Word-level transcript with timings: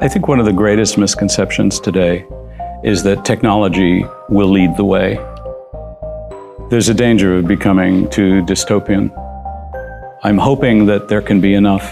I 0.00 0.06
think 0.06 0.28
one 0.28 0.38
of 0.38 0.46
the 0.46 0.52
greatest 0.52 0.96
misconceptions 0.96 1.80
today 1.80 2.24
is 2.84 3.02
that 3.02 3.24
technology 3.24 4.06
will 4.28 4.46
lead 4.46 4.76
the 4.76 4.84
way. 4.84 5.16
There's 6.70 6.88
a 6.88 6.94
danger 6.94 7.36
of 7.36 7.48
becoming 7.48 8.08
too 8.08 8.44
dystopian. 8.44 9.10
I'm 10.22 10.38
hoping 10.38 10.86
that 10.86 11.08
there 11.08 11.20
can 11.20 11.40
be 11.40 11.54
enough 11.54 11.82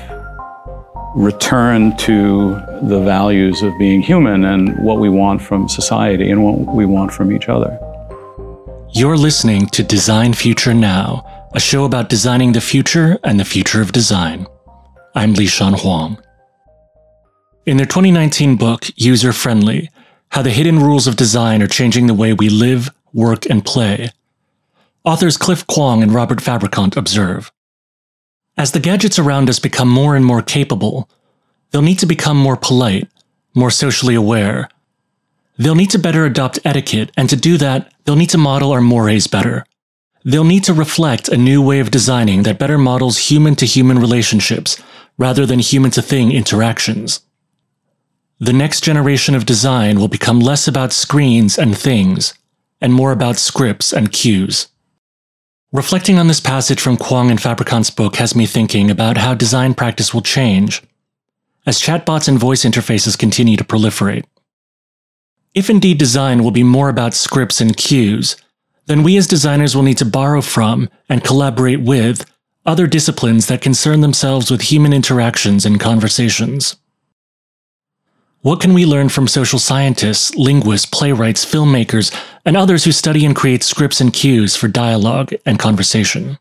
return 1.16 1.96
to 1.96 2.50
the 2.82 3.00
values 3.00 3.62
of 3.62 3.76
being 3.76 4.02
human 4.02 4.44
and 4.44 4.78
what 4.84 5.00
we 5.00 5.08
want 5.08 5.42
from 5.42 5.68
society 5.68 6.30
and 6.30 6.44
what 6.44 6.76
we 6.76 6.86
want 6.86 7.12
from 7.12 7.32
each 7.32 7.48
other. 7.48 7.76
You're 8.90 9.16
listening 9.16 9.66
to 9.70 9.82
Design 9.82 10.32
Future 10.32 10.74
Now, 10.74 11.48
a 11.54 11.58
show 11.58 11.84
about 11.84 12.08
designing 12.08 12.52
the 12.52 12.60
future 12.60 13.18
and 13.24 13.40
the 13.40 13.44
future 13.44 13.82
of 13.82 13.90
design. 13.90 14.46
I'm 15.16 15.32
Li 15.32 15.46
Shan 15.46 15.72
Huang. 15.72 16.18
In 17.66 17.78
their 17.78 17.86
2019 17.86 18.54
book, 18.54 18.84
User 18.94 19.32
Friendly 19.32 19.90
How 20.28 20.42
the 20.42 20.50
Hidden 20.50 20.78
Rules 20.78 21.08
of 21.08 21.16
Design 21.16 21.60
Are 21.62 21.66
Changing 21.66 22.06
the 22.06 22.14
Way 22.14 22.32
We 22.32 22.48
Live, 22.48 22.90
Work, 23.12 23.44
and 23.46 23.64
Play, 23.64 24.12
authors 25.04 25.36
Cliff 25.36 25.66
Kuang 25.66 26.00
and 26.00 26.14
Robert 26.14 26.40
Fabricant 26.40 26.96
observe 26.96 27.50
As 28.56 28.70
the 28.70 28.78
gadgets 28.78 29.18
around 29.18 29.50
us 29.50 29.58
become 29.58 29.88
more 29.88 30.14
and 30.14 30.24
more 30.24 30.42
capable, 30.42 31.10
they'll 31.72 31.82
need 31.82 31.98
to 31.98 32.06
become 32.06 32.36
more 32.36 32.56
polite, 32.56 33.08
more 33.52 33.72
socially 33.72 34.14
aware. 34.14 34.68
They'll 35.58 35.74
need 35.74 35.90
to 35.90 35.98
better 35.98 36.24
adopt 36.24 36.60
etiquette, 36.64 37.10
and 37.16 37.28
to 37.30 37.36
do 37.36 37.56
that, 37.56 37.92
they'll 38.04 38.14
need 38.14 38.30
to 38.30 38.38
model 38.38 38.70
our 38.70 38.80
mores 38.80 39.26
better. 39.26 39.66
They'll 40.24 40.44
need 40.44 40.62
to 40.64 40.72
reflect 40.72 41.28
a 41.28 41.36
new 41.36 41.60
way 41.60 41.80
of 41.80 41.90
designing 41.90 42.44
that 42.44 42.60
better 42.60 42.78
models 42.78 43.18
human 43.18 43.56
to 43.56 43.66
human 43.66 43.98
relationships 43.98 44.80
rather 45.18 45.44
than 45.44 45.58
human 45.58 45.90
to 45.90 46.02
thing 46.02 46.30
interactions. 46.30 47.25
The 48.38 48.52
next 48.52 48.82
generation 48.82 49.34
of 49.34 49.46
design 49.46 49.98
will 49.98 50.08
become 50.08 50.40
less 50.40 50.68
about 50.68 50.92
screens 50.92 51.58
and 51.58 51.76
things, 51.76 52.34
and 52.82 52.92
more 52.92 53.10
about 53.10 53.38
scripts 53.38 53.94
and 53.94 54.12
cues. 54.12 54.68
Reflecting 55.72 56.18
on 56.18 56.28
this 56.28 56.40
passage 56.40 56.78
from 56.78 56.98
Kuang 56.98 57.30
and 57.30 57.40
Fabricant's 57.40 57.88
book 57.88 58.16
has 58.16 58.36
me 58.36 58.44
thinking 58.44 58.90
about 58.90 59.16
how 59.16 59.32
design 59.32 59.72
practice 59.72 60.12
will 60.12 60.22
change 60.22 60.82
as 61.64 61.80
chatbots 61.80 62.28
and 62.28 62.38
voice 62.38 62.64
interfaces 62.64 63.18
continue 63.18 63.56
to 63.56 63.64
proliferate. 63.64 64.24
If 65.54 65.70
indeed 65.70 65.98
design 65.98 66.44
will 66.44 66.50
be 66.50 66.62
more 66.62 66.90
about 66.90 67.14
scripts 67.14 67.60
and 67.62 67.76
cues, 67.76 68.36
then 68.84 69.02
we 69.02 69.16
as 69.16 69.26
designers 69.26 69.74
will 69.74 69.82
need 69.82 69.98
to 69.98 70.04
borrow 70.04 70.42
from 70.42 70.88
and 71.08 71.24
collaborate 71.24 71.80
with 71.80 72.30
other 72.66 72.86
disciplines 72.86 73.46
that 73.46 73.62
concern 73.62 74.02
themselves 74.02 74.50
with 74.50 74.60
human 74.60 74.92
interactions 74.92 75.64
and 75.64 75.80
conversations. 75.80 76.76
What 78.46 78.60
can 78.60 78.74
we 78.74 78.86
learn 78.86 79.08
from 79.08 79.26
social 79.26 79.58
scientists, 79.58 80.36
linguists, 80.36 80.86
playwrights, 80.86 81.44
filmmakers, 81.44 82.16
and 82.44 82.56
others 82.56 82.84
who 82.84 82.92
study 82.92 83.26
and 83.26 83.34
create 83.34 83.64
scripts 83.64 84.00
and 84.00 84.12
cues 84.12 84.54
for 84.54 84.68
dialogue 84.68 85.34
and 85.44 85.58
conversation? 85.58 86.38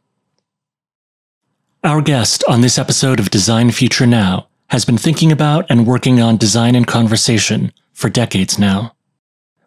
Our 1.83 2.03
guest 2.03 2.43
on 2.47 2.61
this 2.61 2.77
episode 2.77 3.19
of 3.19 3.31
Design 3.31 3.71
Future 3.71 4.05
Now 4.05 4.49
has 4.67 4.85
been 4.85 4.99
thinking 4.99 5.31
about 5.31 5.65
and 5.67 5.87
working 5.87 6.21
on 6.21 6.37
design 6.37 6.75
and 6.75 6.85
conversation 6.85 7.73
for 7.91 8.07
decades 8.07 8.59
now. 8.59 8.93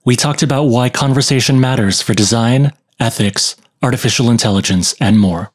We 0.05 0.15
talked 0.15 0.45
about 0.45 0.67
why 0.67 0.91
conversation 0.91 1.59
matters 1.61 2.01
for 2.01 2.15
design, 2.15 2.73
ethics, 3.01 3.57
artificial 3.83 4.31
intelligence, 4.31 4.95
and 5.01 5.19
more. 5.19 5.51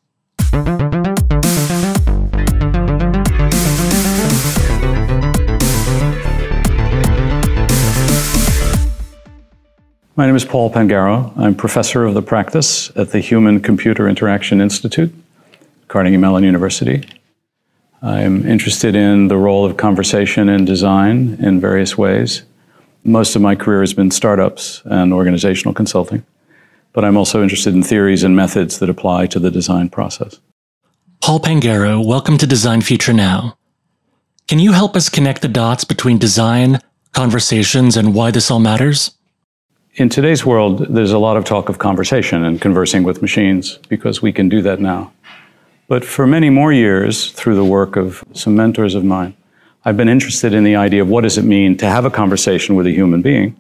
My 10.15 10.27
name 10.27 10.35
is 10.35 10.45
Paul 10.45 10.69
Pangaro. 10.69 11.35
I'm 11.39 11.55
professor 11.55 12.05
of 12.05 12.13
the 12.13 12.21
practice 12.21 12.91
at 12.95 13.09
the 13.09 13.19
Human 13.19 13.59
Computer 13.59 14.07
Interaction 14.07 14.61
Institute, 14.61 15.11
Carnegie 15.87 16.17
Mellon 16.17 16.43
University. 16.43 17.03
I'm 18.03 18.45
interested 18.45 18.95
in 18.95 19.27
the 19.27 19.37
role 19.37 19.65
of 19.65 19.77
conversation 19.77 20.49
and 20.49 20.67
design 20.67 21.39
in 21.39 21.59
various 21.59 21.97
ways. 21.97 22.43
Most 23.03 23.35
of 23.35 23.41
my 23.41 23.55
career 23.55 23.79
has 23.79 23.95
been 23.95 24.11
startups 24.11 24.83
and 24.85 25.11
organizational 25.11 25.73
consulting, 25.73 26.23
but 26.91 27.03
I'm 27.03 27.17
also 27.17 27.41
interested 27.41 27.73
in 27.73 27.81
theories 27.81 28.21
and 28.21 28.35
methods 28.35 28.77
that 28.77 28.91
apply 28.91 29.25
to 29.27 29.39
the 29.39 29.49
design 29.49 29.89
process. 29.89 30.39
Paul 31.23 31.39
Pangaro, 31.39 32.05
welcome 32.05 32.37
to 32.37 32.45
Design 32.45 32.81
Future 32.81 33.13
Now. 33.13 33.57
Can 34.47 34.59
you 34.59 34.73
help 34.73 34.95
us 34.95 35.09
connect 35.09 35.41
the 35.41 35.47
dots 35.47 35.83
between 35.83 36.19
design, 36.19 36.81
conversations, 37.13 37.97
and 37.97 38.13
why 38.13 38.29
this 38.29 38.51
all 38.51 38.59
matters? 38.59 39.09
In 39.95 40.09
today's 40.09 40.43
world, 40.43 40.79
there's 40.89 41.11
a 41.11 41.19
lot 41.19 41.37
of 41.37 41.45
talk 41.45 41.69
of 41.69 41.77
conversation 41.77 42.43
and 42.43 42.59
conversing 42.59 43.03
with 43.03 43.21
machines 43.21 43.77
because 43.89 44.23
we 44.23 44.33
can 44.33 44.49
do 44.49 44.59
that 44.63 44.79
now. 44.79 45.13
But 45.87 46.03
for 46.03 46.25
many 46.25 46.49
more 46.49 46.73
years, 46.73 47.31
through 47.31 47.53
the 47.53 47.63
work 47.63 47.95
of 47.95 48.23
some 48.33 48.55
mentors 48.55 48.95
of 48.95 49.05
mine, 49.05 49.35
I've 49.85 49.95
been 49.95 50.09
interested 50.09 50.51
in 50.51 50.63
the 50.63 50.75
idea 50.75 51.03
of 51.03 51.09
what 51.09 51.21
does 51.21 51.37
it 51.37 51.45
mean 51.45 51.77
to 51.77 51.85
have 51.85 52.05
a 52.05 52.09
conversation 52.09 52.73
with 52.73 52.87
a 52.87 52.91
human 52.91 53.21
being, 53.21 53.55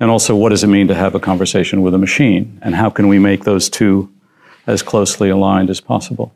and 0.00 0.10
also 0.10 0.34
what 0.34 0.48
does 0.48 0.64
it 0.64 0.66
mean 0.66 0.88
to 0.88 0.96
have 0.96 1.14
a 1.14 1.20
conversation 1.20 1.80
with 1.80 1.94
a 1.94 1.98
machine, 1.98 2.58
and 2.60 2.74
how 2.74 2.90
can 2.90 3.06
we 3.06 3.20
make 3.20 3.44
those 3.44 3.70
two 3.70 4.12
as 4.66 4.82
closely 4.82 5.30
aligned 5.30 5.70
as 5.70 5.80
possible. 5.80 6.34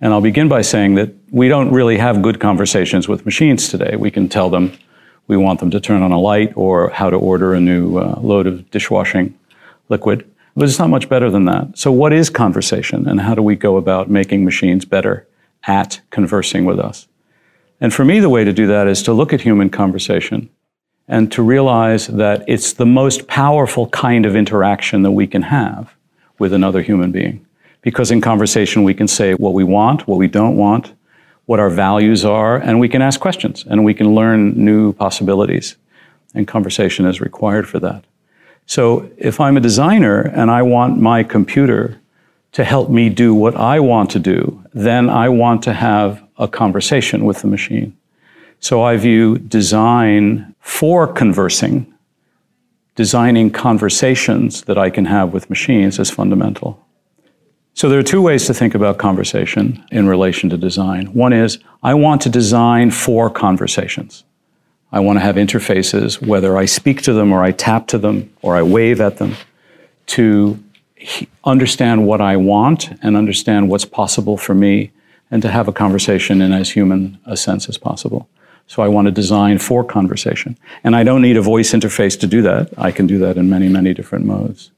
And 0.00 0.12
I'll 0.12 0.20
begin 0.20 0.48
by 0.48 0.62
saying 0.62 0.94
that 0.94 1.12
we 1.32 1.48
don't 1.48 1.72
really 1.72 1.98
have 1.98 2.22
good 2.22 2.38
conversations 2.38 3.08
with 3.08 3.24
machines 3.24 3.70
today. 3.70 3.96
We 3.96 4.12
can 4.12 4.28
tell 4.28 4.50
them 4.50 4.78
we 5.28 5.36
want 5.36 5.60
them 5.60 5.70
to 5.70 5.80
turn 5.80 6.02
on 6.02 6.10
a 6.10 6.18
light 6.18 6.52
or 6.56 6.90
how 6.90 7.10
to 7.10 7.16
order 7.16 7.54
a 7.54 7.60
new 7.60 7.98
uh, 7.98 8.18
load 8.20 8.46
of 8.46 8.68
dishwashing 8.70 9.38
liquid. 9.88 10.28
But 10.56 10.68
it's 10.68 10.78
not 10.78 10.90
much 10.90 11.08
better 11.08 11.30
than 11.30 11.44
that. 11.44 11.78
So, 11.78 11.92
what 11.92 12.12
is 12.12 12.30
conversation 12.30 13.06
and 13.06 13.20
how 13.20 13.34
do 13.34 13.42
we 13.42 13.54
go 13.54 13.76
about 13.76 14.10
making 14.10 14.44
machines 14.44 14.84
better 14.84 15.28
at 15.68 16.00
conversing 16.10 16.64
with 16.64 16.80
us? 16.80 17.06
And 17.80 17.94
for 17.94 18.04
me, 18.04 18.18
the 18.18 18.28
way 18.28 18.42
to 18.42 18.52
do 18.52 18.66
that 18.66 18.88
is 18.88 19.02
to 19.04 19.12
look 19.12 19.32
at 19.32 19.42
human 19.42 19.70
conversation 19.70 20.50
and 21.06 21.30
to 21.32 21.42
realize 21.42 22.08
that 22.08 22.44
it's 22.48 22.72
the 22.72 22.86
most 22.86 23.28
powerful 23.28 23.88
kind 23.90 24.26
of 24.26 24.34
interaction 24.34 25.02
that 25.02 25.12
we 25.12 25.26
can 25.26 25.42
have 25.42 25.94
with 26.38 26.52
another 26.52 26.82
human 26.82 27.12
being. 27.12 27.46
Because 27.82 28.10
in 28.10 28.20
conversation, 28.20 28.82
we 28.82 28.94
can 28.94 29.06
say 29.06 29.34
what 29.34 29.54
we 29.54 29.62
want, 29.62 30.08
what 30.08 30.18
we 30.18 30.26
don't 30.26 30.56
want, 30.56 30.92
what 31.48 31.58
our 31.58 31.70
values 31.70 32.26
are, 32.26 32.58
and 32.58 32.78
we 32.78 32.90
can 32.90 33.00
ask 33.00 33.20
questions 33.20 33.64
and 33.70 33.82
we 33.82 33.94
can 33.94 34.14
learn 34.14 34.52
new 34.62 34.92
possibilities. 34.92 35.76
And 36.34 36.46
conversation 36.46 37.06
is 37.06 37.22
required 37.22 37.66
for 37.66 37.80
that. 37.80 38.04
So 38.66 39.10
if 39.16 39.40
I'm 39.40 39.56
a 39.56 39.60
designer 39.60 40.20
and 40.20 40.50
I 40.50 40.60
want 40.60 41.00
my 41.00 41.24
computer 41.24 41.98
to 42.52 42.64
help 42.64 42.90
me 42.90 43.08
do 43.08 43.34
what 43.34 43.56
I 43.56 43.80
want 43.80 44.10
to 44.10 44.18
do, 44.18 44.62
then 44.74 45.08
I 45.08 45.30
want 45.30 45.62
to 45.62 45.72
have 45.72 46.22
a 46.36 46.48
conversation 46.48 47.24
with 47.24 47.40
the 47.40 47.46
machine. 47.46 47.96
So 48.60 48.82
I 48.82 48.98
view 48.98 49.38
design 49.38 50.54
for 50.60 51.10
conversing, 51.10 51.90
designing 52.94 53.50
conversations 53.50 54.64
that 54.64 54.76
I 54.76 54.90
can 54.90 55.06
have 55.06 55.32
with 55.32 55.48
machines 55.48 55.98
as 55.98 56.10
fundamental. 56.10 56.86
So 57.78 57.88
there 57.88 58.00
are 58.00 58.02
two 58.02 58.20
ways 58.20 58.44
to 58.48 58.54
think 58.54 58.74
about 58.74 58.98
conversation 58.98 59.84
in 59.92 60.08
relation 60.08 60.50
to 60.50 60.56
design. 60.56 61.06
One 61.14 61.32
is 61.32 61.60
I 61.80 61.94
want 61.94 62.20
to 62.22 62.28
design 62.28 62.90
for 62.90 63.30
conversations. 63.30 64.24
I 64.90 64.98
want 64.98 65.20
to 65.20 65.20
have 65.20 65.36
interfaces, 65.36 66.20
whether 66.20 66.56
I 66.56 66.64
speak 66.64 67.02
to 67.02 67.12
them 67.12 67.32
or 67.32 67.44
I 67.44 67.52
tap 67.52 67.86
to 67.88 67.98
them 67.98 68.34
or 68.42 68.56
I 68.56 68.62
wave 68.62 69.00
at 69.00 69.18
them, 69.18 69.36
to 70.06 70.58
understand 71.44 72.04
what 72.04 72.20
I 72.20 72.36
want 72.36 72.90
and 73.00 73.16
understand 73.16 73.68
what's 73.68 73.84
possible 73.84 74.36
for 74.36 74.56
me 74.56 74.90
and 75.30 75.40
to 75.42 75.48
have 75.48 75.68
a 75.68 75.72
conversation 75.72 76.42
in 76.42 76.52
as 76.52 76.70
human 76.70 77.16
a 77.26 77.36
sense 77.36 77.68
as 77.68 77.78
possible. 77.78 78.28
So 78.66 78.82
I 78.82 78.88
want 78.88 79.06
to 79.06 79.12
design 79.12 79.58
for 79.58 79.84
conversation. 79.84 80.58
And 80.82 80.96
I 80.96 81.04
don't 81.04 81.22
need 81.22 81.36
a 81.36 81.42
voice 81.42 81.72
interface 81.72 82.18
to 82.18 82.26
do 82.26 82.42
that. 82.42 82.76
I 82.76 82.90
can 82.90 83.06
do 83.06 83.18
that 83.18 83.36
in 83.36 83.48
many, 83.48 83.68
many 83.68 83.94
different 83.94 84.24
modes. 84.24 84.72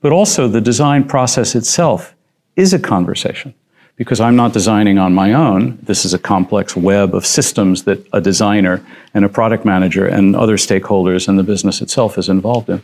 But 0.00 0.12
also 0.12 0.46
the 0.46 0.60
design 0.60 1.08
process 1.08 1.56
itself 1.56 2.12
is 2.56 2.72
a 2.72 2.78
conversation 2.78 3.54
because 3.96 4.20
I'm 4.20 4.36
not 4.36 4.52
designing 4.52 4.98
on 4.98 5.14
my 5.14 5.32
own. 5.32 5.78
This 5.82 6.04
is 6.04 6.12
a 6.12 6.18
complex 6.18 6.76
web 6.76 7.14
of 7.14 7.24
systems 7.24 7.84
that 7.84 8.06
a 8.12 8.20
designer 8.20 8.84
and 9.14 9.24
a 9.24 9.28
product 9.28 9.64
manager 9.64 10.06
and 10.06 10.36
other 10.36 10.56
stakeholders 10.56 11.28
and 11.28 11.38
the 11.38 11.42
business 11.42 11.80
itself 11.80 12.18
is 12.18 12.28
involved 12.28 12.68
in. 12.68 12.82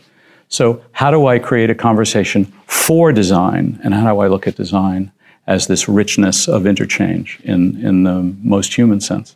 So, 0.49 0.83
how 0.91 1.09
do 1.11 1.27
I 1.27 1.39
create 1.39 1.69
a 1.69 1.75
conversation 1.75 2.45
for 2.67 3.11
design? 3.11 3.79
And 3.83 3.93
how 3.93 4.13
do 4.13 4.19
I 4.19 4.27
look 4.27 4.47
at 4.47 4.55
design 4.55 5.11
as 5.47 5.67
this 5.67 5.87
richness 5.87 6.47
of 6.47 6.65
interchange 6.65 7.39
in, 7.43 7.83
in 7.83 8.03
the 8.03 8.35
most 8.43 8.75
human 8.75 8.99
sense? 8.99 9.35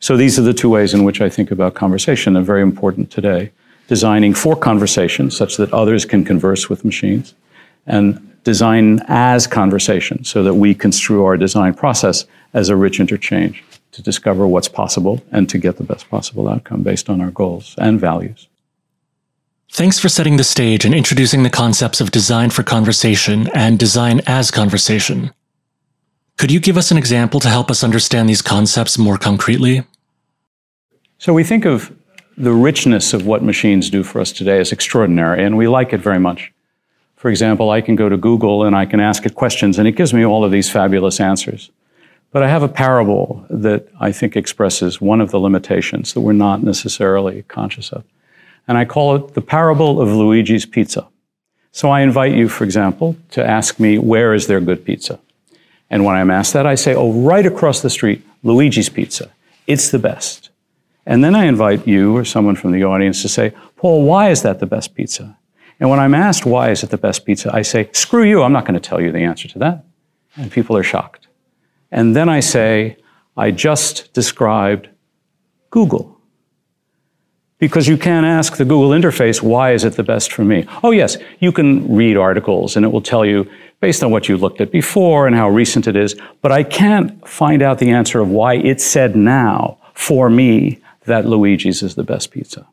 So, 0.00 0.16
these 0.16 0.38
are 0.38 0.42
the 0.42 0.54
two 0.54 0.70
ways 0.70 0.94
in 0.94 1.04
which 1.04 1.20
I 1.20 1.28
think 1.28 1.50
about 1.50 1.74
conversation. 1.74 2.34
They're 2.34 2.42
very 2.42 2.62
important 2.62 3.10
today. 3.10 3.50
Designing 3.88 4.32
for 4.34 4.56
conversation 4.56 5.30
such 5.30 5.56
that 5.56 5.72
others 5.72 6.04
can 6.04 6.24
converse 6.24 6.68
with 6.68 6.84
machines, 6.84 7.34
and 7.86 8.33
design 8.44 9.00
as 9.08 9.46
conversation 9.46 10.22
so 10.24 10.42
that 10.42 10.54
we 10.54 10.74
construe 10.74 11.24
our 11.24 11.36
design 11.36 11.74
process 11.74 12.26
as 12.52 12.68
a 12.68 12.76
rich 12.76 13.00
interchange 13.00 13.64
to 13.92 14.02
discover 14.02 14.46
what's 14.46 14.68
possible 14.68 15.22
and 15.32 15.48
to 15.48 15.58
get 15.58 15.76
the 15.76 15.84
best 15.84 16.08
possible 16.08 16.48
outcome 16.48 16.82
based 16.82 17.08
on 17.08 17.20
our 17.20 17.30
goals 17.30 17.74
and 17.78 18.00
values. 18.00 18.48
Thanks 19.70 19.98
for 19.98 20.08
setting 20.08 20.36
the 20.36 20.44
stage 20.44 20.84
and 20.84 20.94
introducing 20.94 21.42
the 21.42 21.50
concepts 21.50 22.00
of 22.00 22.12
design 22.12 22.50
for 22.50 22.62
conversation 22.62 23.48
and 23.54 23.78
design 23.78 24.20
as 24.26 24.50
conversation. 24.50 25.32
Could 26.36 26.52
you 26.52 26.60
give 26.60 26.76
us 26.76 26.90
an 26.90 26.98
example 26.98 27.40
to 27.40 27.48
help 27.48 27.70
us 27.70 27.82
understand 27.82 28.28
these 28.28 28.42
concepts 28.42 28.98
more 28.98 29.18
concretely? 29.18 29.82
So, 31.18 31.32
we 31.32 31.42
think 31.42 31.64
of 31.64 31.92
the 32.36 32.52
richness 32.52 33.12
of 33.14 33.26
what 33.26 33.42
machines 33.42 33.90
do 33.90 34.02
for 34.02 34.20
us 34.20 34.32
today 34.32 34.60
as 34.60 34.72
extraordinary, 34.72 35.44
and 35.44 35.56
we 35.56 35.68
like 35.68 35.92
it 35.92 36.00
very 36.00 36.18
much. 36.18 36.52
For 37.24 37.30
example, 37.30 37.70
I 37.70 37.80
can 37.80 37.96
go 37.96 38.10
to 38.10 38.18
Google 38.18 38.64
and 38.64 38.76
I 38.76 38.84
can 38.84 39.00
ask 39.00 39.24
it 39.24 39.34
questions, 39.34 39.78
and 39.78 39.88
it 39.88 39.92
gives 39.92 40.12
me 40.12 40.26
all 40.26 40.44
of 40.44 40.52
these 40.52 40.68
fabulous 40.68 41.20
answers. 41.20 41.70
But 42.32 42.42
I 42.42 42.48
have 42.48 42.62
a 42.62 42.68
parable 42.68 43.46
that 43.48 43.88
I 43.98 44.12
think 44.12 44.36
expresses 44.36 45.00
one 45.00 45.22
of 45.22 45.30
the 45.30 45.40
limitations 45.40 46.12
that 46.12 46.20
we're 46.20 46.34
not 46.34 46.62
necessarily 46.62 47.42
conscious 47.44 47.92
of 47.92 48.04
and 48.68 48.76
I 48.76 48.84
call 48.84 49.16
it 49.16 49.32
the 49.32 49.40
parable 49.40 50.02
of 50.02 50.08
Luigi's 50.08 50.66
Pizza. 50.66 51.06
So 51.72 51.88
I 51.88 52.02
invite 52.02 52.34
you, 52.34 52.48
for 52.48 52.64
example, 52.64 53.16
to 53.30 53.42
ask 53.42 53.80
me, 53.80 53.98
where 53.98 54.34
is 54.34 54.46
there 54.46 54.60
good 54.60 54.84
pizza? 54.84 55.18
And 55.88 56.04
when 56.04 56.16
I'm 56.16 56.30
asked 56.30 56.52
that, 56.52 56.66
I 56.66 56.74
say, 56.74 56.94
oh, 56.94 57.10
right 57.12 57.46
across 57.46 57.80
the 57.80 57.90
street, 57.90 58.22
Luigi's 58.42 58.90
Pizza. 58.90 59.30
It's 59.66 59.90
the 59.90 59.98
best. 59.98 60.50
And 61.06 61.22
then 61.24 61.34
I 61.34 61.44
invite 61.44 61.86
you 61.86 62.14
or 62.14 62.24
someone 62.24 62.56
from 62.56 62.72
the 62.72 62.84
audience 62.84 63.22
to 63.22 63.28
say, 63.28 63.52
Paul, 63.76 64.04
why 64.04 64.30
is 64.30 64.42
that 64.42 64.60
the 64.60 64.66
best 64.66 64.94
pizza? 64.94 65.36
And 65.80 65.90
when 65.90 65.98
I'm 65.98 66.14
asked 66.14 66.46
why 66.46 66.70
is 66.70 66.82
it 66.82 66.90
the 66.90 66.98
best 66.98 67.24
pizza, 67.24 67.50
I 67.52 67.62
say, 67.62 67.90
screw 67.92 68.24
you, 68.24 68.42
I'm 68.42 68.52
not 68.52 68.64
going 68.64 68.80
to 68.80 68.88
tell 68.88 69.00
you 69.00 69.12
the 69.12 69.20
answer 69.20 69.48
to 69.48 69.58
that. 69.60 69.84
And 70.36 70.50
people 70.50 70.76
are 70.76 70.82
shocked. 70.82 71.28
And 71.90 72.14
then 72.16 72.28
I 72.28 72.40
say, 72.40 72.96
I 73.36 73.50
just 73.50 74.12
described 74.12 74.88
Google 75.70 76.14
because 77.58 77.88
you 77.88 77.96
can 77.96 78.24
ask 78.24 78.56
the 78.56 78.64
Google 78.64 78.90
interface, 78.90 79.40
why 79.40 79.72
is 79.72 79.84
it 79.84 79.94
the 79.94 80.02
best 80.02 80.32
for 80.32 80.44
me? 80.44 80.66
Oh, 80.82 80.90
yes, 80.90 81.16
you 81.38 81.52
can 81.52 81.94
read 81.94 82.16
articles 82.16 82.76
and 82.76 82.84
it 82.84 82.90
will 82.90 83.00
tell 83.00 83.24
you 83.24 83.50
based 83.80 84.02
on 84.02 84.10
what 84.10 84.28
you 84.28 84.36
looked 84.36 84.60
at 84.60 84.70
before 84.70 85.26
and 85.26 85.36
how 85.36 85.48
recent 85.48 85.86
it 85.86 85.96
is, 85.96 86.14
but 86.42 86.50
I 86.52 86.62
can't 86.62 87.26
find 87.28 87.62
out 87.62 87.78
the 87.78 87.90
answer 87.90 88.20
of 88.20 88.28
why 88.28 88.54
it 88.54 88.80
said 88.80 89.14
now 89.16 89.78
for 89.94 90.30
me 90.30 90.80
that 91.06 91.26
Luigi's 91.26 91.82
is 91.82 91.94
the 91.94 92.02
best 92.02 92.30
pizza. 92.30 92.66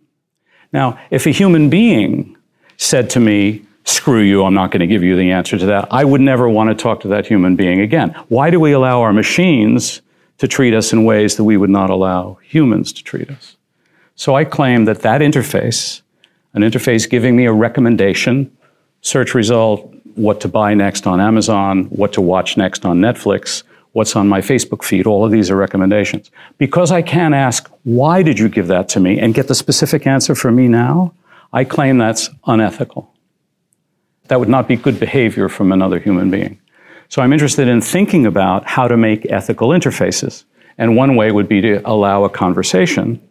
Now, 0.71 0.99
if 1.09 1.25
a 1.25 1.31
human 1.31 1.69
being 1.69 2.37
said 2.81 3.09
to 3.11 3.19
me, 3.19 3.63
screw 3.83 4.21
you, 4.21 4.43
I'm 4.43 4.53
not 4.53 4.71
going 4.71 4.79
to 4.79 4.87
give 4.87 5.03
you 5.03 5.15
the 5.15 5.31
answer 5.31 5.57
to 5.57 5.65
that, 5.67 5.87
I 5.91 6.03
would 6.03 6.21
never 6.21 6.49
want 6.49 6.69
to 6.69 6.75
talk 6.75 7.01
to 7.01 7.07
that 7.09 7.27
human 7.27 7.55
being 7.55 7.79
again. 7.79 8.09
Why 8.27 8.49
do 8.49 8.59
we 8.59 8.71
allow 8.71 9.01
our 9.01 9.13
machines 9.13 10.01
to 10.39 10.47
treat 10.47 10.73
us 10.73 10.91
in 10.91 11.03
ways 11.03 11.37
that 11.37 11.43
we 11.43 11.57
would 11.57 11.69
not 11.69 11.91
allow 11.91 12.39
humans 12.41 12.91
to 12.93 13.03
treat 13.03 13.29
us? 13.29 13.55
So 14.15 14.35
I 14.35 14.45
claim 14.45 14.85
that 14.85 15.01
that 15.01 15.21
interface, 15.21 16.01
an 16.53 16.63
interface 16.63 17.07
giving 17.09 17.35
me 17.35 17.45
a 17.45 17.53
recommendation, 17.53 18.55
search 19.01 19.35
result, 19.35 19.93
what 20.15 20.41
to 20.41 20.47
buy 20.47 20.73
next 20.73 21.07
on 21.07 21.21
Amazon, 21.21 21.85
what 21.85 22.13
to 22.13 22.21
watch 22.21 22.57
next 22.57 22.83
on 22.83 22.99
Netflix, 22.99 23.63
what's 23.93 24.15
on 24.15 24.27
my 24.27 24.41
Facebook 24.41 24.83
feed, 24.83 25.05
all 25.05 25.23
of 25.23 25.31
these 25.31 25.51
are 25.51 25.55
recommendations. 25.55 26.31
Because 26.57 26.91
I 26.91 27.01
can 27.01 27.33
ask, 27.33 27.69
why 27.83 28.23
did 28.23 28.39
you 28.39 28.49
give 28.49 28.67
that 28.67 28.89
to 28.89 28.99
me, 28.99 29.19
and 29.19 29.33
get 29.33 29.47
the 29.47 29.55
specific 29.55 30.07
answer 30.07 30.33
for 30.33 30.51
me 30.51 30.67
now, 30.67 31.13
I 31.53 31.63
claim 31.63 31.97
that's 31.97 32.29
unethical. 32.45 33.13
That 34.27 34.39
would 34.39 34.49
not 34.49 34.67
be 34.67 34.75
good 34.75 34.99
behavior 34.99 35.49
from 35.49 35.71
another 35.71 35.99
human 35.99 36.31
being. 36.31 36.59
So 37.09 37.21
I'm 37.21 37.33
interested 37.33 37.67
in 37.67 37.81
thinking 37.81 38.25
about 38.25 38.65
how 38.65 38.87
to 38.87 38.95
make 38.95 39.29
ethical 39.29 39.69
interfaces. 39.69 40.45
And 40.77 40.95
one 40.95 41.15
way 41.15 41.31
would 41.31 41.49
be 41.49 41.59
to 41.61 41.81
allow 41.83 42.23
a 42.23 42.29
conversation 42.29 43.21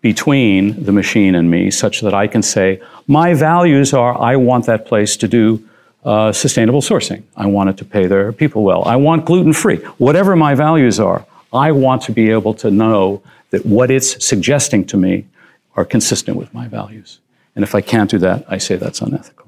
between 0.00 0.82
the 0.82 0.92
machine 0.92 1.34
and 1.34 1.50
me 1.50 1.70
such 1.70 2.00
that 2.00 2.14
I 2.14 2.26
can 2.26 2.42
say, 2.42 2.80
my 3.06 3.34
values 3.34 3.92
are 3.94 4.20
I 4.20 4.36
want 4.36 4.66
that 4.66 4.86
place 4.86 5.16
to 5.18 5.28
do 5.28 5.68
uh, 6.04 6.32
sustainable 6.32 6.80
sourcing. 6.80 7.22
I 7.36 7.46
want 7.46 7.70
it 7.70 7.76
to 7.76 7.84
pay 7.84 8.06
their 8.06 8.32
people 8.32 8.64
well. 8.64 8.82
I 8.86 8.96
want 8.96 9.26
gluten 9.26 9.52
free. 9.52 9.76
Whatever 9.98 10.34
my 10.34 10.54
values 10.54 10.98
are, 10.98 11.26
I 11.52 11.72
want 11.72 12.02
to 12.02 12.12
be 12.12 12.30
able 12.30 12.54
to 12.54 12.70
know 12.70 13.22
that 13.50 13.66
what 13.66 13.90
it's 13.90 14.24
suggesting 14.24 14.84
to 14.86 14.96
me 14.96 15.26
are 15.76 15.84
consistent 15.84 16.36
with 16.36 16.52
my 16.52 16.68
values. 16.68 17.20
And 17.54 17.62
if 17.62 17.74
I 17.74 17.80
can't 17.80 18.10
do 18.10 18.18
that, 18.18 18.44
I 18.48 18.58
say 18.58 18.76
that's 18.76 19.00
unethical. 19.00 19.46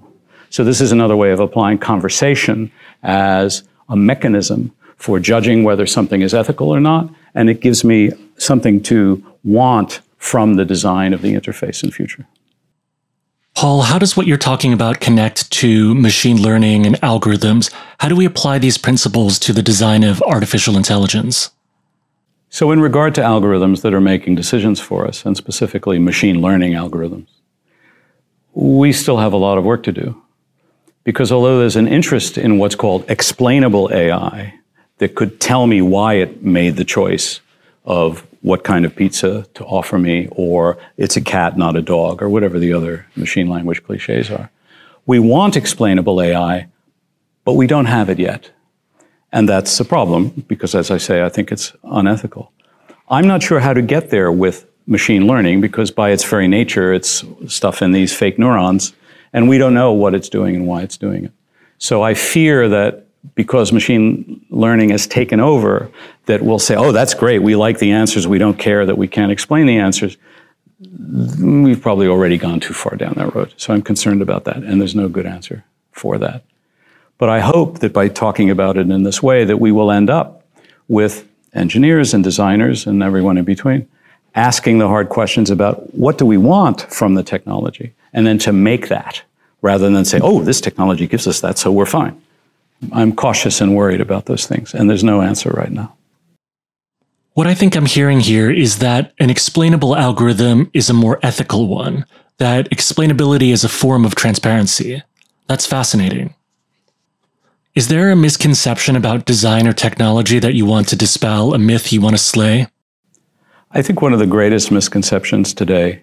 So 0.51 0.65
this 0.65 0.81
is 0.81 0.93
another 0.93 1.17
way 1.17 1.31
of 1.31 1.41
applying 1.41 1.79
conversation 1.79 2.71
as 3.03 3.63
a 3.89 3.97
mechanism 3.97 4.73
for 4.97 5.19
judging 5.19 5.65
whether 5.65 5.87
something 5.87 6.23
is 6.23 6.35
ethical 6.35 6.71
or 6.71 6.81
not. 6.81 7.09
And 7.35 7.49
it 7.49 7.61
gives 7.61 7.85
me 7.85 8.11
something 8.37 8.83
to 8.85 9.25
want 9.45 10.01
from 10.19 10.55
the 10.55 10.65
design 10.65 11.13
of 11.13 11.23
the 11.23 11.35
interface 11.35 11.83
in 11.83 11.91
future. 11.91 12.27
Paul, 13.55 13.83
how 13.83 13.99
does 13.99 14.17
what 14.17 14.27
you're 14.27 14.39
talking 14.39 14.73
about 14.73 15.01
connect 15.01 15.51
to 15.53 15.95
machine 15.95 16.41
learning 16.41 16.87
and 16.87 16.97
algorithms? 16.97 17.73
How 17.99 18.09
do 18.09 18.17
we 18.17 18.25
apply 18.25 18.59
these 18.59 18.79
principles 18.79 19.39
to 19.41 19.53
the 19.53 19.63
design 19.63 20.05
of 20.05 20.23
artificial 20.23 20.77
intelligence? 20.77 21.51
So, 22.55 22.71
in 22.71 22.81
regard 22.81 23.15
to 23.15 23.23
algorithms 23.23 23.81
that 23.81 23.95
are 23.95 24.01
making 24.01 24.35
decisions 24.35 24.79
for 24.79 25.07
us, 25.07 25.25
and 25.25 25.39
specifically 25.39 25.99
machine 25.99 26.43
learning 26.43 26.75
algorithms, 26.75 27.29
we 28.53 28.93
still 28.93 29.17
have 29.17 29.33
a 29.33 29.39
lot 29.39 29.57
of 29.57 29.65
work 29.65 29.83
to 29.85 29.93
do. 29.93 30.23
Because 31.03 31.33
although 31.33 31.59
there's 31.61 31.77
an 31.77 31.89
interest 31.89 32.37
in 32.37 32.59
what's 32.59 32.75
called 32.75 33.07
explainable 33.09 33.89
AI 33.91 34.53
that 34.99 35.15
could 35.15 35.41
tell 35.41 35.67
me 35.67 35.81
why 35.81 36.17
it 36.17 36.43
made 36.43 36.77
the 36.77 36.85
choice 36.85 37.41
of 37.87 38.27
what 38.43 38.65
kind 38.65 38.85
of 38.85 38.95
pizza 38.95 39.47
to 39.55 39.65
offer 39.65 39.99
me, 39.99 40.29
or 40.33 40.77
it's 40.99 41.17
a 41.17 41.23
cat, 41.23 41.57
not 41.57 41.75
a 41.75 41.81
dog, 41.81 42.21
or 42.21 42.29
whatever 42.29 42.59
the 42.59 42.75
other 42.75 43.07
machine 43.17 43.49
language 43.49 43.83
cliches 43.83 44.31
are. 44.31 44.51
We 45.07 45.19
want 45.19 45.57
explainable 45.57 46.21
AI, 46.21 46.69
but 47.47 47.55
we 47.55 47.67
don't 47.67 47.87
have 47.87 48.11
it 48.11 48.19
yet. 48.19 48.51
And 49.33 49.49
that's 49.49 49.81
a 49.81 49.85
problem 49.85 50.45
because, 50.47 50.75
as 50.75 50.91
I 50.91 50.99
say, 50.99 51.25
I 51.25 51.29
think 51.29 51.51
it's 51.51 51.73
unethical. 51.85 52.53
I'm 53.09 53.27
not 53.27 53.43
sure 53.43 53.61
how 53.61 53.73
to 53.73 53.83
get 53.83 54.11
there 54.11 54.31
with 54.31 54.67
machine 54.87 55.27
learning 55.27 55.61
because, 55.61 55.91
by 55.91 56.11
its 56.11 56.25
very 56.25 56.49
nature, 56.49 56.93
it's 56.93 57.25
stuff 57.47 57.81
in 57.83 57.93
these 57.93 58.15
fake 58.15 58.39
neurons, 58.39 58.93
and 59.33 59.49
we 59.49 59.59
don't 59.59 59.75
know 59.75 59.93
what 59.93 60.15
it's 60.15 60.29
doing 60.29 60.55
and 60.55 60.67
why 60.67 60.83
it's 60.83 60.99
doing 60.99 61.25
it. 61.25 61.33
So 61.79 62.03
I 62.03 62.15
fear 62.15 62.69
that 62.69 63.07
because 63.35 63.73
machine 63.73 64.45
learning 64.51 64.91
has 64.91 65.07
taken 65.07 65.41
over, 65.41 65.91
that 66.27 66.43
we'll 66.43 66.59
say, 66.59 66.75
oh, 66.75 66.93
that's 66.93 67.15
great, 67.15 67.39
we 67.39 67.57
like 67.57 67.79
the 67.79 67.93
answers, 67.93 68.27
we 68.27 68.39
don't 68.39 68.59
care 68.59 68.85
that 68.85 68.99
we 68.99 69.09
can't 69.09 69.33
explain 69.33 69.67
the 69.67 69.79
answers. 69.79 70.17
We've 71.41 71.81
probably 71.81 72.09
already 72.09 72.37
gone 72.37 72.61
too 72.61 72.75
far 72.75 72.97
down 72.97 73.15
that 73.17 73.35
road. 73.35 73.55
So 73.57 73.73
I'm 73.73 73.83
concerned 73.83 74.23
about 74.23 74.45
that, 74.45 74.57
and 74.57 74.81
there's 74.81 74.95
no 74.95 75.09
good 75.09 75.27
answer 75.27 75.65
for 75.93 76.19
that. 76.19 76.43
But 77.19 77.29
I 77.29 77.41
hope 77.41 77.79
that 77.81 77.93
by 77.93 78.09
talking 78.09 78.51
about 78.51 78.77
it 78.77 78.91
in 78.91 79.03
this 79.03 79.23
way, 79.23 79.45
that 79.45 79.59
we 79.59 79.73
will 79.73 79.91
end 79.91 80.11
up 80.11 80.45
with 80.89 81.29
engineers 81.55 82.15
and 82.15 82.25
designers 82.25 82.87
and 82.87 83.03
everyone 83.03 83.39
in 83.39 83.45
between 83.45 83.89
asking 84.35 84.79
the 84.79 84.89
hard 84.89 85.09
questions 85.09 85.51
about 85.51 85.95
what 85.95 86.19
do 86.19 86.25
we 86.25 86.39
want 86.39 86.83
from 86.91 87.15
the 87.15 87.23
technology, 87.23 87.93
and 88.13 88.27
then 88.27 88.39
to 88.39 88.53
make 88.53 88.89
that 88.89 89.23
rather 89.61 89.91
than 89.91 90.05
say, 90.05 90.19
oh, 90.23 90.43
this 90.43 90.61
technology 90.61 91.07
gives 91.07 91.27
us 91.27 91.41
that, 91.41 91.59
so 91.59 91.71
we're 91.71 91.87
fine. 91.87 92.21
I'm 92.93 93.15
cautious 93.15 93.61
and 93.61 93.77
worried 93.77 94.01
about 94.01 94.27
those 94.27 94.47
things, 94.47 94.75
and 94.75 94.89
there's 94.89 95.05
no 95.05 95.21
answer 95.21 95.51
right 95.51 95.71
now. 95.71 95.95
What 97.35 97.47
I 97.47 97.55
think 97.55 97.77
I'm 97.77 97.87
hearing 97.87 98.21
here 98.21 98.51
is 98.51 98.79
that 98.79 99.13
an 99.19 99.31
explainable 99.31 99.97
algorithm 99.97 100.71
is 100.75 100.91
a 100.91 100.95
more 100.95 101.19
ethical 101.23 101.69
one, 101.69 102.05
that 102.39 102.71
explainability 102.71 103.53
is 103.53 103.65
a 103.65 103.69
form 103.69 104.05
of 104.05 104.15
transparency. 104.15 105.03
That's 105.47 105.67
fascinating. 105.67 106.35
Is 107.75 107.89
there 107.89 108.11
a 108.11 108.17
misconception 108.17 108.97
about 108.97 109.25
design 109.25 109.67
or 109.67 109.73
technology 109.73 110.39
that 110.39 110.53
you 110.53 110.67
want 110.67 110.89
to 110.89 110.97
dispel, 110.97 111.55
a 111.55 111.59
myth 111.59 111.91
you 111.91 112.03
want 112.03 112.15
to 112.15 112.23
slay? 112.23 112.67
I 113.71 113.81
think 113.81 114.03
one 114.03 114.13
of 114.13 114.19
the 114.19 114.27
greatest 114.27 114.71
misconceptions 114.71 115.55
today 115.55 116.03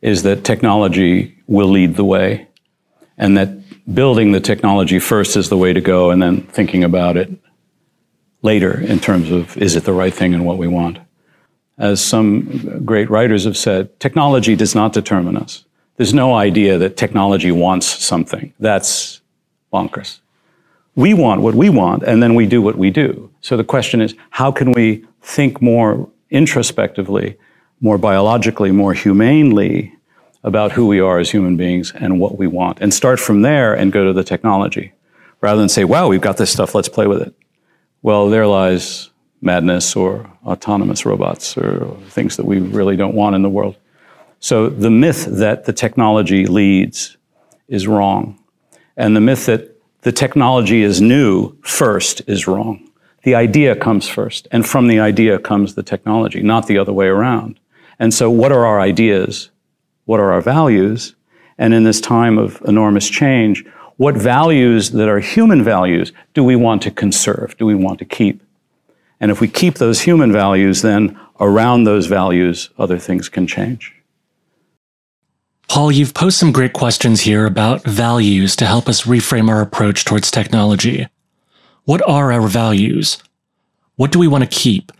is 0.00 0.22
that 0.22 0.44
technology 0.44 1.36
will 1.48 1.66
lead 1.66 1.96
the 1.96 2.04
way 2.04 2.46
and 3.16 3.36
that 3.36 3.50
building 3.92 4.30
the 4.30 4.38
technology 4.38 5.00
first 5.00 5.36
is 5.36 5.48
the 5.48 5.56
way 5.56 5.72
to 5.72 5.80
go 5.80 6.10
and 6.10 6.22
then 6.22 6.42
thinking 6.42 6.84
about 6.84 7.16
it 7.16 7.28
later 8.42 8.80
in 8.80 9.00
terms 9.00 9.32
of 9.32 9.56
is 9.56 9.74
it 9.74 9.82
the 9.82 9.92
right 9.92 10.14
thing 10.14 10.34
and 10.34 10.46
what 10.46 10.56
we 10.56 10.68
want. 10.68 11.00
As 11.78 12.00
some 12.00 12.84
great 12.84 13.10
writers 13.10 13.42
have 13.42 13.56
said, 13.56 13.98
technology 13.98 14.54
does 14.54 14.76
not 14.76 14.92
determine 14.92 15.36
us. 15.36 15.64
There's 15.96 16.14
no 16.14 16.34
idea 16.36 16.78
that 16.78 16.96
technology 16.96 17.50
wants 17.50 17.86
something. 17.88 18.54
That's 18.60 19.20
bonkers. 19.72 20.20
We 20.98 21.14
want 21.14 21.42
what 21.42 21.54
we 21.54 21.70
want, 21.70 22.02
and 22.02 22.20
then 22.20 22.34
we 22.34 22.44
do 22.44 22.60
what 22.60 22.76
we 22.76 22.90
do. 22.90 23.30
So 23.40 23.56
the 23.56 23.62
question 23.62 24.00
is, 24.00 24.16
how 24.30 24.50
can 24.50 24.72
we 24.72 25.04
think 25.22 25.62
more 25.62 26.10
introspectively, 26.28 27.38
more 27.80 27.98
biologically, 27.98 28.72
more 28.72 28.94
humanely 28.94 29.94
about 30.42 30.72
who 30.72 30.88
we 30.88 30.98
are 30.98 31.20
as 31.20 31.30
human 31.30 31.56
beings 31.56 31.92
and 31.94 32.18
what 32.18 32.36
we 32.36 32.48
want, 32.48 32.80
and 32.80 32.92
start 32.92 33.20
from 33.20 33.42
there 33.42 33.74
and 33.74 33.92
go 33.92 34.06
to 34.06 34.12
the 34.12 34.24
technology, 34.24 34.92
rather 35.40 35.60
than 35.60 35.68
say, 35.68 35.84
wow, 35.84 36.08
we've 36.08 36.20
got 36.20 36.36
this 36.36 36.50
stuff, 36.50 36.74
let's 36.74 36.88
play 36.88 37.06
with 37.06 37.22
it. 37.22 37.32
Well, 38.02 38.28
there 38.28 38.48
lies 38.48 39.10
madness 39.40 39.94
or 39.94 40.28
autonomous 40.44 41.06
robots 41.06 41.56
or 41.56 41.96
things 42.08 42.36
that 42.38 42.44
we 42.44 42.58
really 42.58 42.96
don't 42.96 43.14
want 43.14 43.36
in 43.36 43.42
the 43.42 43.48
world. 43.48 43.76
So 44.40 44.68
the 44.68 44.90
myth 44.90 45.26
that 45.26 45.64
the 45.64 45.72
technology 45.72 46.46
leads 46.46 47.16
is 47.68 47.86
wrong. 47.86 48.40
And 48.96 49.14
the 49.14 49.20
myth 49.20 49.46
that 49.46 49.77
the 50.08 50.12
technology 50.12 50.82
is 50.82 51.02
new 51.02 51.54
first 51.60 52.22
is 52.26 52.46
wrong. 52.46 52.88
The 53.24 53.34
idea 53.34 53.76
comes 53.76 54.08
first, 54.08 54.48
and 54.50 54.66
from 54.66 54.88
the 54.88 54.98
idea 54.98 55.38
comes 55.38 55.74
the 55.74 55.82
technology, 55.82 56.40
not 56.40 56.66
the 56.66 56.78
other 56.78 56.94
way 56.94 57.08
around. 57.08 57.60
And 57.98 58.14
so, 58.14 58.30
what 58.30 58.50
are 58.50 58.64
our 58.64 58.80
ideas? 58.80 59.50
What 60.06 60.18
are 60.18 60.32
our 60.32 60.40
values? 60.40 61.14
And 61.58 61.74
in 61.74 61.84
this 61.84 62.00
time 62.00 62.38
of 62.38 62.62
enormous 62.66 63.06
change, 63.10 63.66
what 63.98 64.16
values 64.16 64.92
that 64.92 65.10
are 65.10 65.20
human 65.20 65.62
values 65.62 66.14
do 66.32 66.42
we 66.42 66.56
want 66.56 66.80
to 66.84 66.90
conserve? 66.90 67.54
Do 67.58 67.66
we 67.66 67.74
want 67.74 67.98
to 67.98 68.06
keep? 68.06 68.42
And 69.20 69.30
if 69.30 69.42
we 69.42 69.48
keep 69.48 69.74
those 69.74 70.00
human 70.00 70.32
values, 70.32 70.80
then 70.80 71.20
around 71.38 71.84
those 71.84 72.06
values, 72.06 72.70
other 72.78 72.98
things 72.98 73.28
can 73.28 73.46
change. 73.46 73.94
Paul, 75.68 75.92
you've 75.92 76.14
posed 76.14 76.38
some 76.38 76.50
great 76.50 76.72
questions 76.72 77.20
here 77.20 77.44
about 77.44 77.84
values 77.84 78.56
to 78.56 78.66
help 78.66 78.88
us 78.88 79.02
reframe 79.02 79.50
our 79.50 79.60
approach 79.60 80.04
towards 80.04 80.30
technology. 80.30 81.06
What 81.84 82.00
are 82.08 82.32
our 82.32 82.48
values? 82.48 83.18
What 83.96 84.10
do 84.10 84.18
we 84.18 84.28
want 84.28 84.44
to 84.44 84.58
keep? 84.58 84.90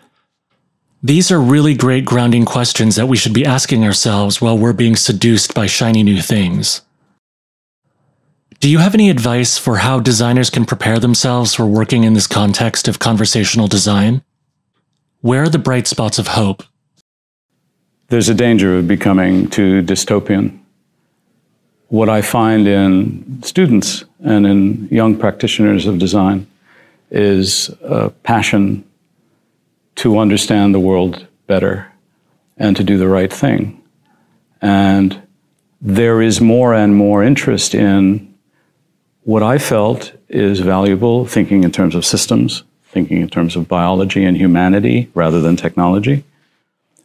These 1.02 1.30
are 1.30 1.40
really 1.40 1.74
great 1.74 2.04
grounding 2.04 2.44
questions 2.44 2.96
that 2.96 3.06
we 3.06 3.16
should 3.16 3.32
be 3.32 3.46
asking 3.46 3.84
ourselves 3.84 4.40
while 4.40 4.58
we're 4.58 4.72
being 4.74 4.96
seduced 4.96 5.54
by 5.54 5.66
shiny 5.66 6.02
new 6.02 6.20
things. 6.20 6.82
Do 8.60 8.68
you 8.68 8.78
have 8.78 8.94
any 8.94 9.08
advice 9.08 9.56
for 9.56 9.76
how 9.76 10.00
designers 10.00 10.50
can 10.50 10.64
prepare 10.64 10.98
themselves 10.98 11.54
for 11.54 11.64
working 11.64 12.04
in 12.04 12.14
this 12.14 12.26
context 12.26 12.88
of 12.88 12.98
conversational 12.98 13.68
design? 13.68 14.22
Where 15.20 15.44
are 15.44 15.48
the 15.48 15.58
bright 15.58 15.86
spots 15.86 16.18
of 16.18 16.28
hope? 16.28 16.62
There's 18.08 18.30
a 18.30 18.34
danger 18.34 18.78
of 18.78 18.88
becoming 18.88 19.48
too 19.50 19.82
dystopian. 19.82 20.58
What 21.88 22.08
I 22.08 22.22
find 22.22 22.66
in 22.66 23.42
students 23.42 24.04
and 24.24 24.46
in 24.46 24.88
young 24.90 25.16
practitioners 25.16 25.86
of 25.86 25.98
design 25.98 26.46
is 27.10 27.70
a 27.82 28.08
passion 28.08 28.84
to 29.96 30.18
understand 30.18 30.74
the 30.74 30.80
world 30.80 31.26
better 31.46 31.92
and 32.56 32.76
to 32.76 32.84
do 32.84 32.96
the 32.96 33.08
right 33.08 33.32
thing. 33.32 33.78
And 34.62 35.20
there 35.82 36.22
is 36.22 36.40
more 36.40 36.72
and 36.72 36.96
more 36.96 37.22
interest 37.22 37.74
in 37.74 38.34
what 39.24 39.42
I 39.42 39.58
felt 39.58 40.12
is 40.30 40.60
valuable 40.60 41.26
thinking 41.26 41.62
in 41.62 41.72
terms 41.72 41.94
of 41.94 42.06
systems, 42.06 42.62
thinking 42.84 43.20
in 43.20 43.28
terms 43.28 43.54
of 43.54 43.68
biology 43.68 44.24
and 44.24 44.36
humanity 44.36 45.10
rather 45.14 45.42
than 45.42 45.56
technology, 45.56 46.24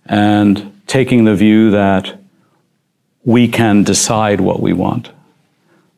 and 0.06 0.73
taking 0.94 1.26
the 1.26 1.34
view 1.34 1.72
that 1.72 2.20
we 3.26 3.48
can 3.48 3.82
decide 3.82 4.40
what 4.40 4.60
we 4.60 4.72
want 4.72 5.10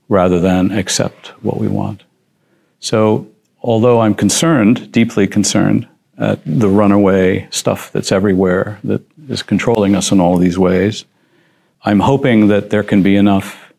rather 0.07 0.39
than 0.39 0.71
accept 0.71 1.27
what 1.43 1.57
we 1.57 1.67
want. 1.67 2.01
So, 2.79 3.27
although 3.61 3.99
I'm 3.99 4.15
concerned, 4.15 4.93
deeply 4.93 5.27
concerned, 5.27 5.85
at 6.17 6.39
the 6.45 6.69
runaway 6.69 7.45
stuff 7.51 7.91
that's 7.91 8.13
everywhere 8.13 8.79
that 8.85 9.01
is 9.27 9.43
controlling 9.43 9.95
us 9.95 10.13
in 10.13 10.21
all 10.21 10.37
these 10.37 10.57
ways, 10.57 11.03
I'm 11.83 11.99
hoping 11.99 12.47
that 12.47 12.69
there 12.69 12.83
can 12.83 13.03
be 13.03 13.17
enough 13.17 13.73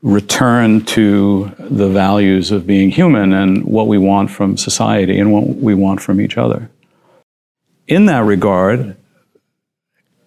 return 0.00 0.84
to 0.96 1.50
the 1.58 1.88
values 1.88 2.52
of 2.52 2.68
being 2.68 2.92
human 2.92 3.32
and 3.32 3.64
what 3.64 3.88
we 3.88 3.98
want 3.98 4.30
from 4.30 4.56
society 4.56 5.18
and 5.18 5.32
what 5.32 5.48
we 5.56 5.74
want 5.74 6.00
from 6.00 6.20
each 6.20 6.38
other. 6.38 6.70
In 7.88 8.06
that 8.06 8.24
regard, 8.24 8.94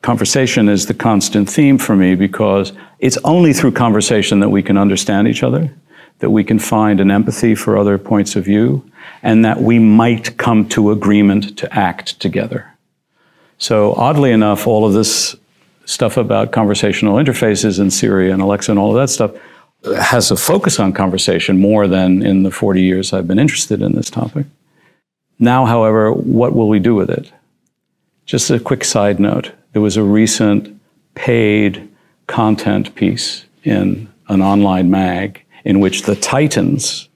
conversation 0.03 0.69
is 0.69 0.86
the 0.86 0.93
constant 0.93 1.50
theme 1.50 1.77
for 1.79 1.95
me 1.95 2.13
because 2.13 2.74
it's 3.00 3.17
only 3.24 3.53
through 3.53 3.72
conversation 3.72 4.41
that 4.41 4.50
we 4.50 4.62
can 4.62 4.77
understand 4.77 5.27
each 5.27 5.41
other, 5.41 5.74
that 6.19 6.29
we 6.29 6.43
can 6.43 6.60
find 6.60 7.00
an 7.00 7.10
empathy 7.10 7.55
for 7.55 7.77
other 7.77 7.98
points 7.98 8.36
of 8.36 8.45
view, 8.45 8.86
and 9.24 9.43
that 9.43 9.62
we 9.62 9.79
might 9.79 10.38
come 10.38 10.67
to 10.69 10.91
agreement 10.91 11.57
to 11.57 11.74
act 11.74 12.19
together. 12.19 12.69
So, 13.57 13.93
oddly 13.93 14.31
enough, 14.31 14.67
all 14.67 14.86
of 14.86 14.93
this 14.93 15.38
stuff 15.86 16.17
about 16.17 16.51
conversational 16.51 17.15
interfaces 17.15 17.79
and 17.79 17.91
Siri 17.91 18.29
and 18.29 18.41
Alexa 18.41 18.72
and 18.72 18.79
all 18.79 18.95
of 18.95 19.01
that 19.01 19.10
stuff 19.10 19.31
has 20.01 20.31
a 20.31 20.38
focus 20.38 20.79
on 20.79 20.93
conversation 20.93 21.60
more 21.60 21.88
than 21.88 22.25
in 22.25 22.43
the 22.43 22.51
40 22.51 22.81
years 22.81 23.13
I've 23.13 23.27
been 23.27 23.39
interested 23.39 23.81
in 23.81 23.93
this 23.93 24.10
topic. 24.10 24.48
Now, 25.39 25.65
however, 25.65 26.12
what 26.12 26.53
will 26.53 26.69
we 26.69 26.79
do 26.79 26.95
with 26.95 27.10
it? 27.10 27.31
Just 28.25 28.50
a 28.50 28.60
quick 28.60 28.83
side 28.86 29.19
note 29.19 29.51
there 29.74 29.82
was 29.82 29.98
a 29.98 30.03
recent 30.03 30.80
paid 31.15 31.89
content 32.27 32.96
piece 32.96 33.46
in 33.63 34.10
an 34.30 34.42
online 34.42 34.89
mag 34.89 35.44
in 35.65 35.80
which 35.80 36.03
the 36.03 36.15
titans 36.15 37.10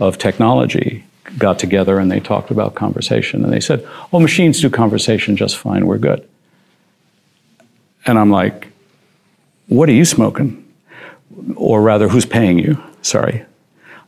of 0.00 0.18
technology 0.18 1.04
got 1.38 1.58
together 1.58 1.98
and 1.98 2.10
they 2.10 2.20
talked 2.20 2.50
about 2.50 2.74
conversation. 2.74 3.44
And 3.44 3.52
they 3.52 3.60
said, 3.60 3.86
Oh, 4.12 4.20
machines 4.20 4.60
do 4.60 4.70
conversation 4.70 5.36
just 5.36 5.56
fine, 5.56 5.86
we're 5.86 5.98
good. 5.98 6.26
And 8.06 8.18
I'm 8.18 8.30
like, 8.30 8.68
What 9.68 9.88
are 9.88 9.92
you 9.92 10.04
smoking? 10.04 10.62
or 11.54 11.82
rather, 11.82 12.08
who's 12.08 12.26
paying 12.26 12.58
you? 12.58 12.82
Sorry. 13.02 13.44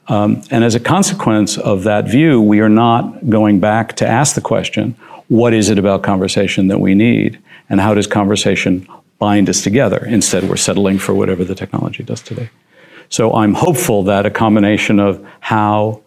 Um, 0.09 0.43
and 0.51 0.65
as 0.65 0.75
a 0.75 0.81
consequence 0.81 1.59
of 1.59 1.85
that 1.85 2.09
view, 2.09 2.41
we 2.41 2.61
are 2.61 2.69
not 2.69 3.29
going 3.29 3.61
back 3.61 3.97
to 3.97 4.07
ask 4.07 4.35
the 4.35 4.41
question 4.41 4.97
what 5.29 5.55
is 5.55 5.69
it 5.71 5.79
about 5.79 6.03
conversation 6.03 6.69
that 6.69 6.81
we 6.81 6.95
need? 6.95 7.39
And 7.69 7.81
how 7.81 7.95
does 7.95 8.07
conversation 8.07 8.89
bind 9.19 9.49
us 9.49 9.63
together? 9.63 10.05
Instead, 10.05 10.49
we're 10.49 10.57
settling 10.57 10.99
for 10.99 11.15
whatever 11.15 11.45
the 11.45 11.55
technology 11.55 12.03
does 12.03 12.23
today. 12.23 12.51
So 13.11 13.35
I'm 13.35 13.55
hopeful 13.55 14.03
that 14.05 14.27
a 14.27 14.31
combination 14.31 14.99
of 14.99 15.25
how 15.41 16.03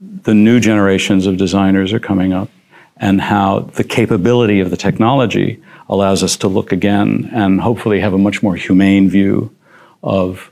the 0.00 0.34
new 0.34 0.60
generations 0.60 1.26
of 1.26 1.36
designers 1.36 1.92
are 1.92 2.00
coming 2.00 2.32
up 2.32 2.50
and 2.96 3.20
how 3.20 3.60
the 3.60 3.84
capability 3.84 4.60
of 4.60 4.70
the 4.70 4.76
technology 4.76 5.62
allows 5.88 6.22
us 6.22 6.36
to 6.38 6.48
look 6.48 6.72
again 6.72 7.30
and 7.32 7.60
hopefully 7.60 8.00
have 8.00 8.12
a 8.12 8.18
much 8.18 8.42
more 8.42 8.56
humane 8.56 9.08
view 9.08 9.54
of 10.02 10.50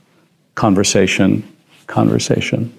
conversation, 0.55 1.43
conversation, 1.87 2.73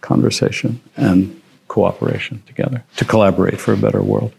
conversation, 0.00 0.80
and 0.96 1.40
cooperation 1.68 2.42
together 2.46 2.84
to 2.96 3.04
collaborate 3.04 3.60
for 3.60 3.72
a 3.72 3.76
better 3.76 4.02
world. 4.02 4.32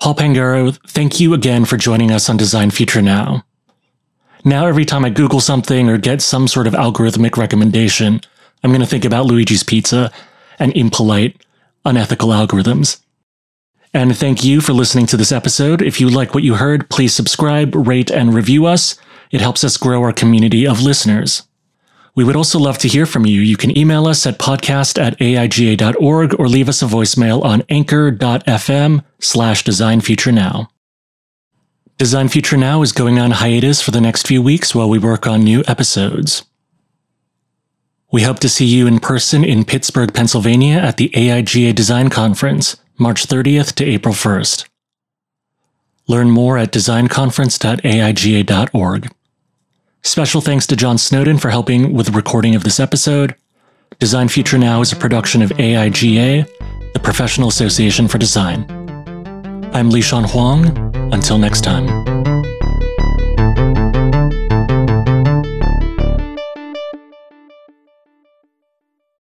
Paul 0.00 0.14
Pangaro, 0.14 0.78
thank 0.88 1.20
you 1.20 1.34
again 1.34 1.66
for 1.66 1.76
joining 1.76 2.10
us 2.10 2.30
on 2.30 2.38
Design 2.38 2.70
Future 2.70 3.02
Now. 3.02 3.44
Now, 4.46 4.66
every 4.66 4.86
time 4.86 5.04
I 5.04 5.10
Google 5.10 5.40
something 5.40 5.90
or 5.90 5.98
get 5.98 6.22
some 6.22 6.48
sort 6.48 6.66
of 6.66 6.72
algorithmic 6.72 7.36
recommendation, 7.36 8.22
I'm 8.64 8.70
going 8.70 8.80
to 8.80 8.86
think 8.86 9.04
about 9.04 9.26
Luigi's 9.26 9.62
Pizza 9.62 10.10
and 10.58 10.74
impolite, 10.74 11.44
unethical 11.84 12.30
algorithms. 12.30 13.02
And 13.92 14.16
thank 14.16 14.42
you 14.42 14.62
for 14.62 14.72
listening 14.72 15.04
to 15.06 15.18
this 15.18 15.32
episode. 15.32 15.82
If 15.82 16.00
you 16.00 16.08
like 16.08 16.32
what 16.32 16.44
you 16.44 16.54
heard, 16.54 16.88
please 16.88 17.14
subscribe, 17.14 17.74
rate, 17.74 18.10
and 18.10 18.32
review 18.32 18.64
us. 18.64 18.98
It 19.30 19.42
helps 19.42 19.64
us 19.64 19.76
grow 19.76 20.02
our 20.02 20.14
community 20.14 20.66
of 20.66 20.80
listeners. 20.80 21.42
We 22.20 22.24
would 22.24 22.36
also 22.36 22.58
love 22.58 22.76
to 22.80 22.86
hear 22.86 23.06
from 23.06 23.24
you. 23.24 23.40
You 23.40 23.56
can 23.56 23.74
email 23.78 24.06
us 24.06 24.26
at 24.26 24.38
podcast 24.38 25.02
at 25.02 25.18
aiga.org 25.20 26.38
or 26.38 26.50
leave 26.50 26.68
us 26.68 26.82
a 26.82 26.84
voicemail 26.84 27.42
on 27.42 27.62
anchor.fm 27.70 29.02
slash 29.20 29.64
design 29.64 30.02
future 30.02 30.30
now. 30.30 30.68
Design 31.96 32.28
Future 32.28 32.58
Now 32.58 32.82
is 32.82 32.92
going 32.92 33.18
on 33.18 33.30
hiatus 33.30 33.80
for 33.80 33.90
the 33.90 34.02
next 34.02 34.26
few 34.26 34.42
weeks 34.42 34.74
while 34.74 34.90
we 34.90 34.98
work 34.98 35.26
on 35.26 35.42
new 35.42 35.64
episodes. 35.66 36.44
We 38.12 38.24
hope 38.24 38.40
to 38.40 38.50
see 38.50 38.66
you 38.66 38.86
in 38.86 39.00
person 39.00 39.42
in 39.42 39.64
Pittsburgh, 39.64 40.12
Pennsylvania 40.12 40.76
at 40.76 40.98
the 40.98 41.08
AIGA 41.14 41.74
Design 41.74 42.10
Conference, 42.10 42.76
March 42.98 43.26
30th 43.26 43.72
to 43.76 43.84
April 43.86 44.12
1st. 44.12 44.68
Learn 46.06 46.30
more 46.30 46.58
at 46.58 46.70
designconference.aiga.org. 46.70 49.10
Special 50.02 50.40
thanks 50.40 50.66
to 50.68 50.76
John 50.76 50.98
Snowden 50.98 51.38
for 51.38 51.50
helping 51.50 51.92
with 51.92 52.06
the 52.06 52.12
recording 52.12 52.54
of 52.54 52.64
this 52.64 52.80
episode. 52.80 53.34
Design 53.98 54.28
Future 54.28 54.58
Now 54.58 54.80
is 54.80 54.92
a 54.92 54.96
production 54.96 55.42
of 55.42 55.50
AIGA, 55.50 56.92
the 56.94 57.00
Professional 57.00 57.48
Association 57.48 58.08
for 58.08 58.18
Design. 58.18 58.64
I'm 59.74 59.90
Lishan 59.90 60.28
Huang. 60.30 60.90
Until 61.12 61.38
next 61.38 61.62
time. 61.62 62.29